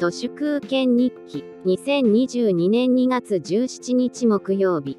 [0.00, 4.96] 都市空権日記2022年2月17日木曜日。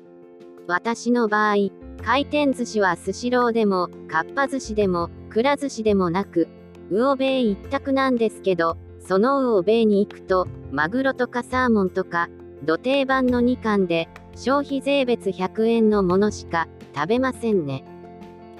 [0.67, 1.55] 私の場合
[2.03, 6.47] 回転寿司はスシローでもかっぱ寿司でもくら寿司でもなく
[6.91, 12.29] 魚米一択なんですけどその魚米に行くとマグロとかサーモンとか
[12.63, 17.83] 土定番の2貫で消費税別100円のものしか食べませんね。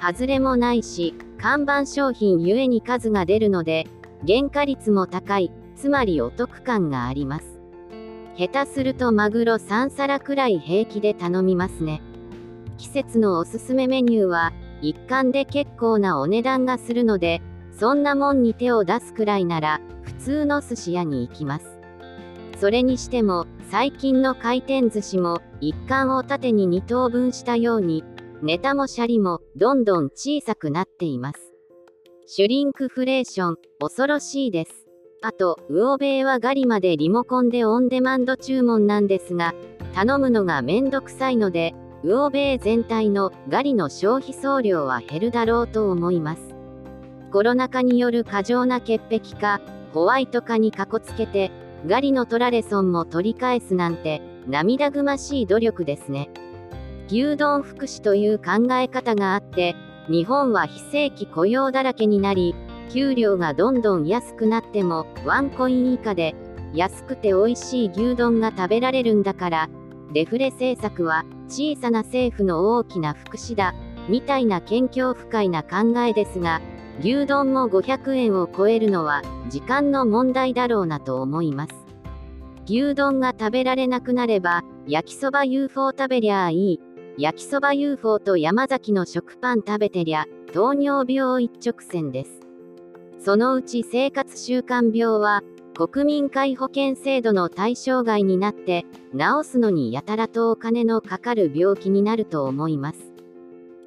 [0.02, 3.86] 外れもないし看板商品ゆえに数が出るので
[4.28, 5.52] 原価率も高い。
[5.82, 7.60] つまりお得感があります。
[8.38, 12.04] 下手するとマグロ3皿くらい平気で頼みますね。
[12.78, 21.80] 季節のおすすめメニューは一貫で結構なお値段がするのでそんなもんに手を出すくらいなら普通の寿司屋に行きます。
[22.60, 28.04] それにしても最近の回転寿司も一貫を縦に2等分したように
[28.44, 31.40] ネタもシャリもどんどん小さくなっています。
[32.28, 34.91] シュリンクフレーション恐ろしいです。
[35.24, 39.54] あと魚米はガリまでリモコンでオンデマンド注文なんですが
[39.94, 46.56] 頼むのがめんどくさいので魚米全体のガリの消費総量は減るだろうと思います。
[47.32, 49.62] コロナ禍による過剰な潔癖か
[49.94, 51.52] ホワイト化にかこつけて
[51.86, 56.32] ガリのトラレソンも取り返すなんて涙ぐましい努力ですね。
[57.10, 59.76] 牛丼福祉という考え方があって
[60.10, 62.56] 日本は非正規雇用だらけになり
[62.92, 66.36] 給料がどんどん安くなってもワンコイン以下で
[66.74, 69.70] 安くて美味しい牛丼が食べられるんだから
[70.14, 73.74] デフレ政策は小さな政府の大きな福祉だ
[74.10, 76.62] みたいな謙虚不快な考えですが
[77.00, 81.74] 牛丼も500円を超えるのは時間の問題だろうなと思います。
[82.66, 86.80] 牛丼が食べられなくなれば焼きそば UFO 食べりゃあいい。
[87.18, 92.41] 焼きそば UFO と山崎の食パン食べてりゃ糖尿病一直線です。
[93.24, 95.44] そのうち生活習慣病は
[95.76, 98.84] 国民皆保険制度の対象外になって
[99.14, 103.14] 治すのにやたらとお金のかかる病気になると思います。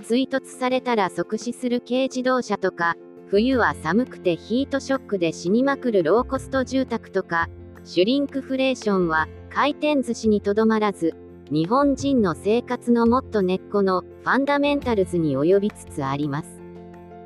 [0.04, 2.94] 追突されたら即死する軽自動車とか
[3.28, 7.48] 冬は寒くてヒートショックで死にまくるローコスト住宅とか
[7.82, 11.14] シュリンクフレーションは回転寿司にとどまらず
[11.50, 16.53] 日本人の生活のもっと根っこのファンダメンタルズに及びつつあります。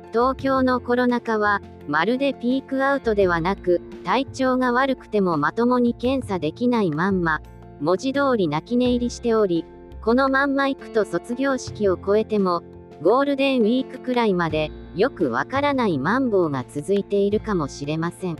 [0.09, 7.41] 東京のコロナ禍はまるでピークアウトではなく体調が悪くてもまともに検査できないまんま
[7.79, 9.65] 文字通り泣き寝入りしており
[10.01, 12.63] このまんま行くと卒業式を超えても
[13.01, 18.37] ゴールデンウィークくらいまでよくわからないマンボウが続いているかもしれません。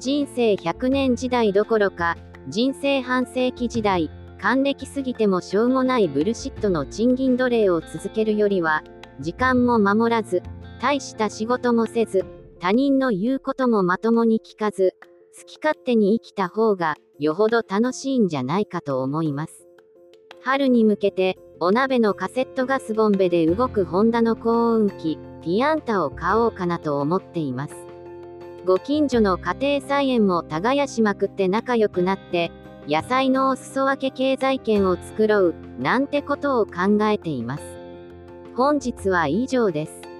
[0.00, 2.16] 人生100年時代どころか
[2.48, 4.10] 人生半世紀時代
[4.40, 8.84] 還暦すぎてもしょうもないブルシットの賃金奴隷を続けるよりは、
[9.20, 10.42] 時間も守らず、
[10.80, 12.24] 大した仕事もせず、
[12.60, 14.94] 他人の言うこともまともに聞かず、
[15.38, 19.66] 好き勝手に生きた方が、よほど楽しいんじゃないかと思います。
[20.42, 27.74] 春に向けて、お鍋のカセットガスボンベで動くホンダの高温機、ピアンタを買おうかなと思っています。
[28.64, 32.52] ご近所の家庭菜園も耕しまくって仲良くなって、
[32.88, 37.64] 野菜のお裾分け経済圏を作ろう、なんてことを考えています。
[38.54, 40.07] 本日は以上です。